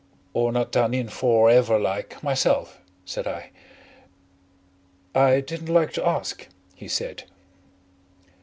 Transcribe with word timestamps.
"Or 0.33 0.51
not 0.51 0.71
done 0.71 0.95
in 0.95 1.09
for 1.09 1.47
ever 1.51 1.77
like 1.77 2.23
myself," 2.23 2.81
said 3.05 3.27
I. 3.27 3.51
"I 5.13 5.41
didn't 5.41 5.71
like 5.71 5.93
to 5.93 6.03
ask" 6.03 6.47
he 6.73 6.87
said. 6.87 7.25